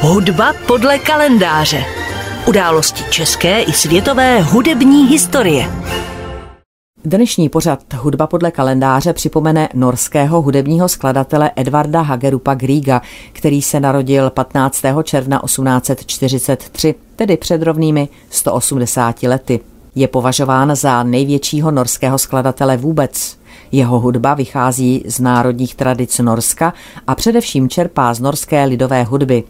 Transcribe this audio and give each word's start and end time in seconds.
Hudba 0.00 0.54
podle 0.66 0.98
kalendáře. 0.98 1.84
Události 2.48 3.04
české 3.10 3.62
i 3.62 3.72
světové 3.72 4.42
hudební 4.42 5.06
historie. 5.06 5.70
Dnešní 7.04 7.48
pořad 7.48 7.94
Hudba 7.94 8.26
podle 8.26 8.50
kalendáře 8.50 9.12
připomene 9.12 9.68
norského 9.74 10.42
hudebního 10.42 10.88
skladatele 10.88 11.50
Edvarda 11.56 12.00
Hagerupa 12.00 12.54
Griega, 12.54 13.02
který 13.32 13.62
se 13.62 13.80
narodil 13.80 14.30
15. 14.30 14.82
června 15.02 15.40
1843, 15.44 16.94
tedy 17.16 17.36
před 17.36 17.62
rovnými 17.62 18.08
180 18.30 19.22
lety. 19.22 19.60
Je 19.94 20.08
považován 20.08 20.76
za 20.76 21.02
největšího 21.02 21.70
norského 21.70 22.18
skladatele 22.18 22.76
vůbec. 22.76 23.38
Jeho 23.72 24.00
hudba 24.00 24.34
vychází 24.34 25.04
z 25.06 25.20
národních 25.20 25.74
tradic 25.74 26.18
Norska 26.18 26.74
a 27.06 27.14
především 27.14 27.68
čerpá 27.68 28.14
z 28.14 28.20
norské 28.20 28.64
lidové 28.64 29.04
hudby. 29.04 29.44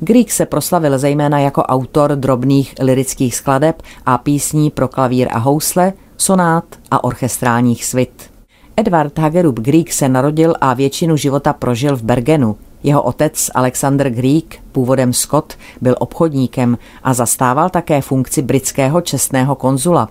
Grieg 0.00 0.30
se 0.30 0.46
proslavil 0.46 0.98
zejména 0.98 1.38
jako 1.38 1.62
autor 1.62 2.16
drobných 2.16 2.74
lirických 2.80 3.34
skladeb 3.34 3.82
a 4.06 4.18
písní 4.18 4.70
pro 4.70 4.88
klavír 4.88 5.28
a 5.32 5.38
housle, 5.38 5.92
sonát 6.16 6.64
a 6.90 7.04
orchestrálních 7.04 7.84
svit. 7.84 8.30
Edward 8.76 9.18
Hagerup 9.18 9.60
Grieg 9.60 9.92
se 9.92 10.08
narodil 10.08 10.54
a 10.60 10.74
většinu 10.74 11.16
života 11.16 11.52
prožil 11.52 11.96
v 11.96 12.02
Bergenu. 12.02 12.56
Jeho 12.82 13.02
otec 13.02 13.50
Alexander 13.54 14.10
Grieg, 14.10 14.58
původem 14.72 15.12
Scott, 15.12 15.54
byl 15.80 15.94
obchodníkem 15.98 16.78
a 17.02 17.14
zastával 17.14 17.70
také 17.70 18.00
funkci 18.00 18.42
britského 18.42 19.00
čestného 19.00 19.54
konzula. 19.54 20.08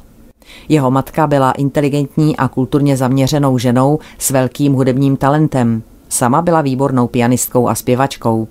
Jeho 0.69 0.91
matka 0.91 1.27
byla 1.27 1.51
inteligentní 1.51 2.37
a 2.37 2.47
kulturně 2.47 2.97
zaměřenou 2.97 3.57
ženou 3.57 3.99
s 4.17 4.29
velkým 4.29 4.73
hudebním 4.73 5.17
talentem. 5.17 5.83
Sama 6.09 6.41
byla 6.41 6.61
výbornou 6.61 7.07
pianistkou 7.07 7.67
a 7.67 7.75
zpěvačkou. 7.75 8.47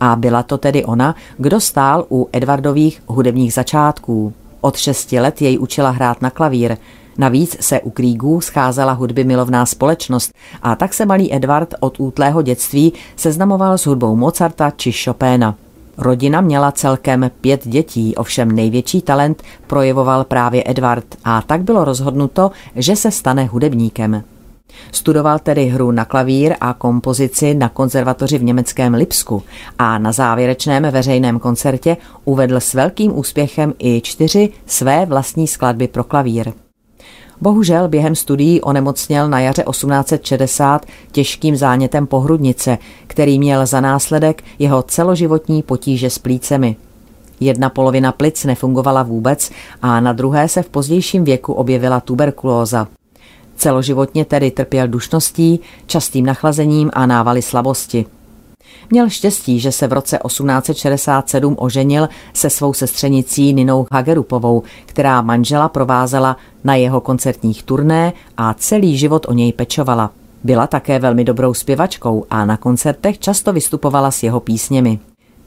A 0.00 0.16
byla 0.16 0.42
to 0.42 0.58
tedy 0.58 0.84
ona, 0.84 1.14
kdo 1.38 1.60
stál 1.60 2.06
u 2.10 2.28
Edvardových 2.32 3.02
hudebních 3.06 3.52
začátků. 3.52 4.32
Od 4.60 4.76
šesti 4.76 5.20
let 5.20 5.42
jej 5.42 5.58
učila 5.58 5.90
hrát 5.90 6.22
na 6.22 6.30
klavír. 6.30 6.76
Navíc 7.18 7.56
se 7.60 7.80
u 7.80 7.90
Kriegů 7.90 8.40
scházela 8.40 8.92
hudby 8.92 9.24
milovná 9.24 9.66
společnost 9.66 10.32
a 10.62 10.76
tak 10.76 10.94
se 10.94 11.06
malý 11.06 11.34
Edward 11.34 11.74
od 11.80 12.00
útlého 12.00 12.42
dětství 12.42 12.92
seznamoval 13.16 13.78
s 13.78 13.86
hudbou 13.86 14.16
Mozarta 14.16 14.70
či 14.76 14.92
Chopéna. 14.92 15.54
Rodina 15.98 16.40
měla 16.40 16.72
celkem 16.72 17.30
pět 17.40 17.68
dětí, 17.68 18.16
ovšem 18.16 18.52
největší 18.52 19.02
talent 19.02 19.42
projevoval 19.66 20.24
právě 20.24 20.62
Edward 20.66 21.04
a 21.24 21.42
tak 21.42 21.62
bylo 21.62 21.84
rozhodnuto, 21.84 22.50
že 22.76 22.96
se 22.96 23.10
stane 23.10 23.44
hudebníkem. 23.44 24.22
Studoval 24.92 25.38
tedy 25.38 25.66
hru 25.66 25.90
na 25.90 26.04
klavír 26.04 26.54
a 26.60 26.74
kompozici 26.74 27.54
na 27.54 27.68
konzervatoři 27.68 28.38
v 28.38 28.44
německém 28.44 28.94
Lipsku 28.94 29.42
a 29.78 29.98
na 29.98 30.12
závěrečném 30.12 30.82
veřejném 30.90 31.38
koncertě 31.38 31.96
uvedl 32.24 32.56
s 32.56 32.74
velkým 32.74 33.18
úspěchem 33.18 33.74
i 33.78 34.00
čtyři 34.00 34.48
své 34.66 35.06
vlastní 35.06 35.46
skladby 35.46 35.88
pro 35.88 36.04
klavír. 36.04 36.52
Bohužel 37.40 37.88
během 37.88 38.14
studií 38.14 38.60
onemocněl 38.60 39.28
na 39.28 39.40
jaře 39.40 39.64
1860 39.70 40.86
těžkým 41.12 41.56
zánětem 41.56 42.06
pohrudnice, 42.06 42.78
který 43.06 43.38
měl 43.38 43.66
za 43.66 43.80
následek 43.80 44.44
jeho 44.58 44.82
celoživotní 44.82 45.62
potíže 45.62 46.10
s 46.10 46.18
plícemi. 46.18 46.76
Jedna 47.40 47.70
polovina 47.70 48.12
plic 48.12 48.44
nefungovala 48.44 49.02
vůbec 49.02 49.50
a 49.82 50.00
na 50.00 50.12
druhé 50.12 50.48
se 50.48 50.62
v 50.62 50.68
pozdějším 50.68 51.24
věku 51.24 51.52
objevila 51.52 52.00
tuberkulóza. 52.00 52.88
Celoživotně 53.62 54.24
tedy 54.24 54.50
trpěl 54.50 54.88
dušností, 54.88 55.60
častým 55.86 56.26
nachlazením 56.26 56.90
a 56.92 57.06
návaly 57.06 57.42
slabosti. 57.42 58.06
Měl 58.90 59.10
štěstí, 59.10 59.60
že 59.60 59.72
se 59.72 59.86
v 59.86 59.92
roce 59.92 60.18
1867 60.26 61.56
oženil 61.58 62.08
se 62.32 62.50
svou 62.50 62.72
sestřenicí 62.72 63.52
Ninou 63.52 63.86
Hagerupovou, 63.92 64.62
která 64.86 65.22
manžela 65.22 65.68
provázela 65.68 66.36
na 66.64 66.74
jeho 66.74 67.00
koncertních 67.00 67.62
turné 67.62 68.12
a 68.36 68.54
celý 68.54 68.98
život 68.98 69.26
o 69.28 69.32
něj 69.32 69.52
pečovala. 69.52 70.10
Byla 70.44 70.66
také 70.66 70.98
velmi 70.98 71.24
dobrou 71.24 71.54
zpěvačkou 71.54 72.24
a 72.30 72.44
na 72.44 72.56
koncertech 72.56 73.18
často 73.18 73.52
vystupovala 73.52 74.10
s 74.10 74.22
jeho 74.22 74.40
písněmi. 74.40 74.98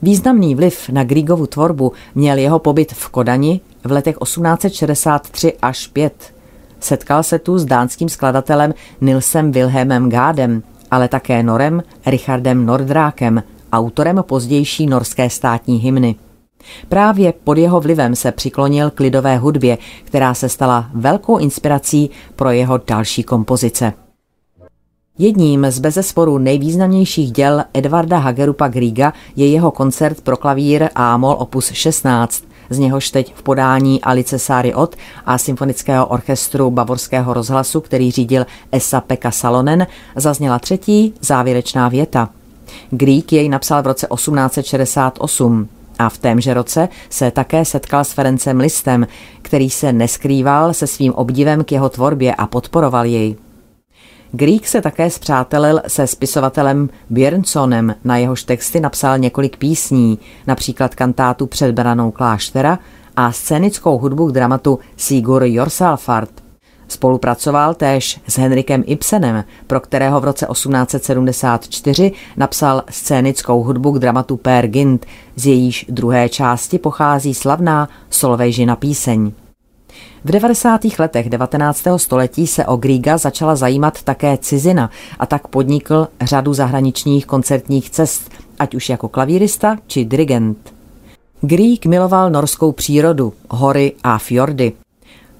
Významný 0.01 0.55
vliv 0.55 0.89
na 0.89 1.03
Griegovu 1.03 1.47
tvorbu 1.47 1.91
měl 2.15 2.37
jeho 2.37 2.59
pobyt 2.59 2.93
v 2.93 3.09
Kodani 3.09 3.61
v 3.83 3.91
letech 3.91 4.15
1863 4.23 5.53
až 5.61 5.87
5. 5.87 6.34
Setkal 6.85 7.23
se 7.23 7.39
tu 7.39 7.57
s 7.57 7.65
dánským 7.65 8.09
skladatelem 8.09 8.73
Nilsem 9.01 9.51
Wilhelmem 9.51 10.09
Gádem, 10.09 10.63
ale 10.91 11.07
také 11.07 11.43
Norem 11.43 11.83
Richardem 12.05 12.65
Nordrákem, 12.65 13.43
autorem 13.71 14.23
pozdější 14.27 14.85
norské 14.85 15.29
státní 15.29 15.77
hymny. 15.77 16.15
Právě 16.89 17.33
pod 17.43 17.57
jeho 17.57 17.79
vlivem 17.79 18.15
se 18.15 18.31
přiklonil 18.31 18.91
k 18.91 18.99
lidové 18.99 19.37
hudbě, 19.37 19.77
která 20.03 20.33
se 20.33 20.49
stala 20.49 20.89
velkou 20.93 21.37
inspirací 21.37 22.09
pro 22.35 22.51
jeho 22.51 22.79
další 22.87 23.23
kompozice. 23.23 23.93
Jedním 25.17 25.65
z 25.69 25.79
bezesporu 25.79 26.37
nejvýznamnějších 26.37 27.31
děl 27.31 27.63
Edvarda 27.73 28.17
Hagerupa 28.17 28.67
Griega 28.67 29.13
je 29.35 29.47
jeho 29.47 29.71
koncert 29.71 30.21
pro 30.21 30.37
klavír 30.37 30.89
a 30.95 31.17
opus 31.35 31.71
16, 31.71 32.43
z 32.69 32.79
něhož 32.79 33.09
teď 33.09 33.33
v 33.35 33.43
podání 33.43 34.01
Alice 34.01 34.39
Sáry 34.39 34.73
Ot 34.73 34.95
a 35.25 35.37
symfonického 35.37 36.05
orchestru 36.05 36.71
Bavorského 36.71 37.33
rozhlasu, 37.33 37.81
který 37.81 38.11
řídil 38.11 38.45
Esa 38.71 39.01
Pekka 39.01 39.31
Salonen, 39.31 39.87
zazněla 40.15 40.59
třetí 40.59 41.13
závěrečná 41.21 41.89
věta. 41.89 42.29
Grieg 42.89 43.33
jej 43.33 43.49
napsal 43.49 43.83
v 43.83 43.87
roce 43.87 44.07
1868 44.15 45.67
a 45.99 46.09
v 46.09 46.17
témže 46.17 46.53
roce 46.53 46.89
se 47.09 47.31
také 47.31 47.65
setkal 47.65 48.03
s 48.03 48.11
Ferencem 48.11 48.59
Listem, 48.59 49.07
který 49.41 49.69
se 49.69 49.93
neskrýval 49.93 50.73
se 50.73 50.87
svým 50.87 51.13
obdivem 51.13 51.63
k 51.63 51.71
jeho 51.71 51.89
tvorbě 51.89 52.35
a 52.35 52.47
podporoval 52.47 53.05
jej. 53.05 53.35
Grieg 54.35 54.67
se 54.67 54.81
také 54.81 55.09
zpřátelil 55.09 55.81
se 55.87 56.07
spisovatelem 56.07 56.89
Björnsonem, 57.09 57.95
na 58.03 58.17
jehož 58.17 58.43
texty 58.43 58.79
napsal 58.79 59.17
několik 59.17 59.57
písní, 59.57 60.19
například 60.47 60.95
kantátu 60.95 61.47
před 61.47 61.71
branou 61.71 62.11
kláštera 62.11 62.79
a 63.15 63.31
scénickou 63.31 63.97
hudbu 63.97 64.27
k 64.27 64.31
dramatu 64.31 64.79
Sigur 64.97 65.43
Jorsalfart. 65.43 66.29
Spolupracoval 66.87 67.73
též 67.73 68.21
s 68.27 68.37
Henrikem 68.37 68.83
Ibsenem, 68.85 69.43
pro 69.67 69.79
kterého 69.79 70.19
v 70.21 70.23
roce 70.23 70.47
1874 70.51 72.11
napsal 72.37 72.83
scénickou 72.89 73.63
hudbu 73.63 73.91
k 73.91 73.99
dramatu 73.99 74.37
Per 74.37 74.67
Gynt, 74.67 75.05
z 75.35 75.45
jejíž 75.45 75.85
druhé 75.89 76.29
části 76.29 76.79
pochází 76.79 77.33
slavná 77.33 77.89
Solvejžina 78.09 78.75
píseň. 78.75 79.31
V 80.25 80.31
90. 80.31 80.81
letech 80.99 81.29
19. 81.29 81.83
století 81.97 82.47
se 82.47 82.65
o 82.65 82.77
Griega 82.77 83.17
začala 83.17 83.55
zajímat 83.55 84.03
také 84.03 84.37
cizina 84.37 84.89
a 85.19 85.25
tak 85.25 85.47
podnikl 85.47 86.07
řadu 86.21 86.53
zahraničních 86.53 87.25
koncertních 87.25 87.89
cest, 87.89 88.31
ať 88.59 88.75
už 88.75 88.89
jako 88.89 89.09
klavírista 89.09 89.77
či 89.87 90.05
dirigent. 90.05 90.73
Grieg 91.41 91.85
miloval 91.85 92.29
norskou 92.29 92.71
přírodu, 92.71 93.33
hory 93.49 93.93
a 94.03 94.17
fjordy. 94.17 94.73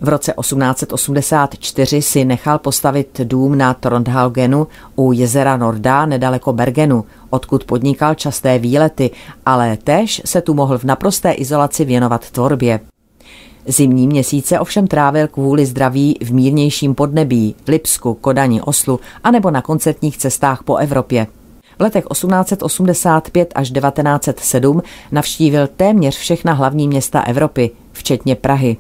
V 0.01 0.09
roce 0.09 0.34
1884 0.40 2.01
si 2.01 2.25
nechal 2.25 2.59
postavit 2.59 3.22
dům 3.24 3.57
na 3.57 3.74
Trondhaugenu 3.74 4.68
u 4.95 5.12
jezera 5.12 5.57
Norda 5.57 6.06
nedaleko 6.06 6.53
Bergenu, 6.53 7.06
odkud 7.29 7.63
podnikal 7.63 8.16
časté 8.16 8.59
výlety, 8.59 9.12
ale 9.45 9.78
též 9.78 10.22
se 10.25 10.41
tu 10.41 10.53
mohl 10.53 10.78
v 10.78 10.84
naprosté 10.84 11.31
izolaci 11.31 11.85
věnovat 11.85 12.31
tvorbě. 12.31 12.79
Zimní 13.68 14.08
měsíce 14.08 14.59
ovšem 14.59 14.88
trávil 14.88 15.28
kvůli 15.28 15.66
zdraví 15.66 16.18
v 16.24 16.34
mírnějším 16.34 16.96
podnebí, 16.96 17.56
Lipsku, 17.68 18.14
Kodani, 18.14 18.62
Oslu 18.62 19.00
anebo 19.24 19.52
na 19.52 19.62
koncertních 19.62 20.18
cestách 20.18 20.64
po 20.64 20.76
Evropě. 20.76 21.28
V 21.80 21.81
letech 21.81 22.06
1885 22.12 23.51
až 23.56 23.72
1907 23.72 24.81
navštívil 25.12 25.68
téměř 25.68 26.18
všechna 26.18 26.54
hlavní 26.54 26.88
města 26.88 27.22
Evropy, 27.22 27.72
včetně 27.92 28.36
Prahy. 28.36 28.78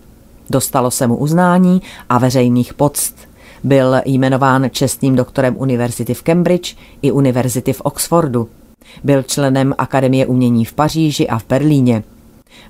Dostalo 0.49 0.91
se 0.91 1.07
mu 1.07 1.15
uznání 1.15 1.81
a 2.09 2.17
veřejných 2.17 2.73
poct. 2.73 3.15
Byl 3.63 3.95
jmenován 4.05 4.69
čestným 4.71 5.15
doktorem 5.15 5.55
univerzity 5.57 6.13
v 6.13 6.23
Cambridge 6.23 6.75
i 7.01 7.11
univerzity 7.11 7.73
v 7.73 7.81
Oxfordu. 7.81 8.49
Byl 9.03 9.23
členem 9.23 9.75
Akademie 9.77 10.25
umění 10.25 10.65
v 10.65 10.73
Paříži 10.73 11.27
a 11.27 11.39
v 11.39 11.45
Berlíně– 11.47 12.03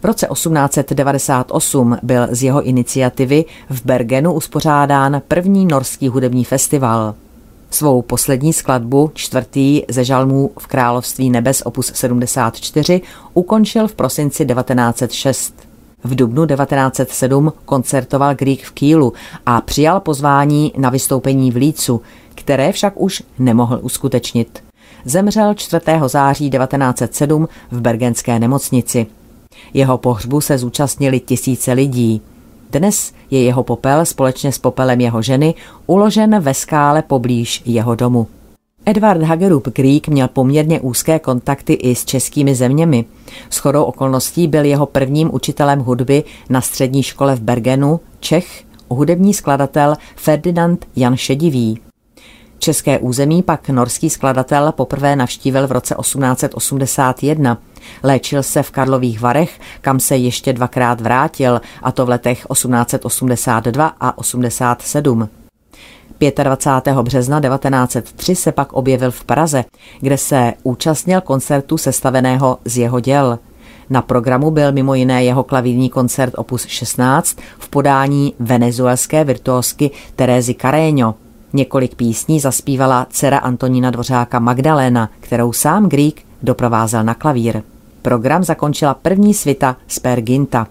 v 0.01 0.05
roce 0.05 0.27
1898 0.33 1.97
byl 2.03 2.27
z 2.31 2.43
jeho 2.43 2.61
iniciativy 2.61 3.45
v 3.69 3.85
Bergenu 3.85 4.33
uspořádán 4.33 5.21
první 5.27 5.65
norský 5.65 6.07
hudební 6.07 6.45
festival. 6.45 7.15
Svou 7.69 8.01
poslední 8.01 8.53
skladbu, 8.53 9.11
čtvrtý 9.13 9.81
ze 9.89 10.03
žalmů 10.03 10.51
v 10.59 10.67
Království 10.67 11.29
nebes 11.29 11.61
opus 11.65 11.91
74, 11.93 13.01
ukončil 13.33 13.87
v 13.87 13.95
prosinci 13.95 14.45
1906. 14.45 15.55
V 16.03 16.15
dubnu 16.15 16.45
1907 16.45 17.53
koncertoval 17.65 18.35
Grieg 18.35 18.63
v 18.63 18.71
Kýlu 18.71 19.13
a 19.45 19.61
přijal 19.61 19.99
pozvání 19.99 20.73
na 20.77 20.89
vystoupení 20.89 21.51
v 21.51 21.55
Lícu, 21.55 22.01
které 22.35 22.71
však 22.71 22.93
už 22.95 23.23
nemohl 23.39 23.79
uskutečnit. 23.81 24.63
Zemřel 25.05 25.53
4. 25.53 25.81
září 26.05 26.49
1907 26.49 27.47
v 27.71 27.81
bergenské 27.81 28.39
nemocnici. 28.39 29.07
Jeho 29.73 29.97
pohřbu 29.97 30.41
se 30.41 30.57
zúčastnili 30.57 31.19
tisíce 31.19 31.73
lidí. 31.73 32.21
Dnes 32.71 33.13
je 33.31 33.43
jeho 33.43 33.63
popel 33.63 34.05
společně 34.05 34.51
s 34.51 34.57
popelem 34.57 35.01
jeho 35.01 35.21
ženy 35.21 35.53
uložen 35.87 36.39
ve 36.39 36.53
skále 36.53 37.01
poblíž 37.01 37.61
jeho 37.65 37.95
domu. 37.95 38.27
Edward 38.85 39.21
Hagerup 39.21 39.67
Grieg 39.67 40.07
měl 40.07 40.27
poměrně 40.27 40.79
úzké 40.79 41.19
kontakty 41.19 41.73
i 41.73 41.95
s 41.95 42.05
českými 42.05 42.55
zeměmi. 42.55 43.05
S 43.49 43.57
chodou 43.57 43.83
okolností 43.83 44.47
byl 44.47 44.65
jeho 44.65 44.85
prvním 44.85 45.29
učitelem 45.33 45.79
hudby 45.79 46.23
na 46.49 46.61
střední 46.61 47.03
škole 47.03 47.35
v 47.35 47.41
Bergenu 47.41 47.99
Čech, 48.19 48.63
hudební 48.89 49.33
skladatel 49.33 49.95
Ferdinand 50.15 50.87
Jan 50.95 51.15
Šedivý. 51.15 51.79
České 52.59 52.99
území 52.99 53.43
pak 53.43 53.69
norský 53.69 54.09
skladatel 54.09 54.71
poprvé 54.71 55.15
navštívil 55.15 55.67
v 55.67 55.71
roce 55.71 55.95
1881. 56.01 57.57
Léčil 58.03 58.43
se 58.43 58.63
v 58.63 58.71
Karlových 58.71 59.21
Varech, 59.21 59.59
kam 59.81 59.99
se 59.99 60.15
ještě 60.15 60.53
dvakrát 60.53 61.01
vrátil, 61.01 61.61
a 61.83 61.91
to 61.91 62.05
v 62.05 62.09
letech 62.09 62.45
1882 62.51 63.93
a 63.99 64.17
87. 64.17 65.29
25. 66.43 66.95
března 66.95 67.41
1903 67.41 68.35
se 68.35 68.51
pak 68.51 68.73
objevil 68.73 69.11
v 69.11 69.23
Praze, 69.23 69.65
kde 70.01 70.17
se 70.17 70.53
účastnil 70.63 71.21
koncertu 71.21 71.77
sestaveného 71.77 72.57
z 72.65 72.77
jeho 72.77 72.99
děl. 72.99 73.39
Na 73.89 74.01
programu 74.01 74.51
byl 74.51 74.71
mimo 74.71 74.95
jiné 74.95 75.23
jeho 75.23 75.43
klavírní 75.43 75.89
koncert 75.89 76.33
opus 76.37 76.65
16 76.65 77.37
v 77.59 77.69
podání 77.69 78.33
venezuelské 78.39 79.23
virtuózky 79.23 79.91
Terézy 80.15 80.53
Carreño. 80.53 81.24
Několik 81.55 81.95
písní 81.95 82.39
zaspívala 82.39 83.07
dcera 83.09 83.37
Antonína 83.37 83.91
Dvořáka 83.91 84.39
Magdalena, 84.39 85.09
kterou 85.19 85.53
sám 85.53 85.89
Grieg 85.89 86.21
doprovázel 86.43 87.03
na 87.03 87.13
klavír. 87.13 87.61
Program 88.01 88.43
zakončila 88.43 88.93
první 88.93 89.33
svita 89.33 89.77
z 89.87 89.99
Perginta. 89.99 90.67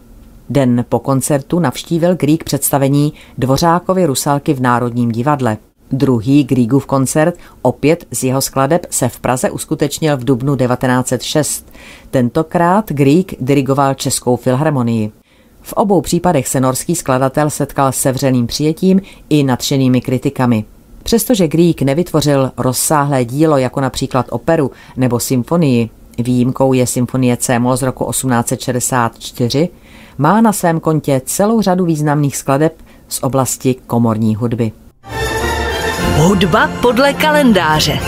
Den 0.50 0.84
po 0.88 0.98
koncertu 0.98 1.58
navštívil 1.58 2.14
Grieg 2.16 2.44
představení 2.44 3.12
Dvořákovy 3.38 4.06
Rusalky 4.06 4.54
v 4.54 4.60
Národním 4.60 5.12
divadle. 5.12 5.56
Druhý 5.92 6.44
Griegův 6.44 6.86
koncert, 6.86 7.34
opět 7.62 8.06
z 8.10 8.24
jeho 8.24 8.40
skladeb, 8.40 8.86
se 8.90 9.08
v 9.08 9.20
Praze 9.20 9.50
uskutečnil 9.50 10.16
v 10.16 10.24
dubnu 10.24 10.56
1906. 10.56 11.72
Tentokrát 12.10 12.92
Grieg 12.92 13.34
dirigoval 13.40 13.94
Českou 13.94 14.36
filharmonii. 14.36 15.12
V 15.62 15.72
obou 15.72 16.00
případech 16.00 16.48
se 16.48 16.60
norský 16.60 16.94
skladatel 16.94 17.50
setkal 17.50 17.92
se 17.92 18.12
vřelým 18.12 18.46
přijetím 18.46 19.00
i 19.28 19.42
nadšenými 19.42 20.00
kritikami. 20.00 20.64
Přestože 21.04 21.48
Grieg 21.48 21.82
nevytvořil 21.82 22.52
rozsáhlé 22.56 23.24
dílo 23.24 23.56
jako 23.56 23.80
například 23.80 24.26
operu 24.30 24.70
nebo 24.96 25.20
symfonii, 25.20 25.90
výjimkou 26.18 26.72
je 26.72 26.86
symfonie 26.86 27.36
C 27.36 27.60
z 27.74 27.82
roku 27.82 28.10
1864, 28.10 29.68
má 30.18 30.40
na 30.40 30.52
svém 30.52 30.80
kontě 30.80 31.22
celou 31.24 31.60
řadu 31.60 31.84
významných 31.84 32.36
skladeb 32.36 32.72
z 33.08 33.22
oblasti 33.22 33.76
komorní 33.86 34.36
hudby. 34.36 34.72
Hudba 36.16 36.70
podle 36.82 37.12
kalendáře. 37.12 37.98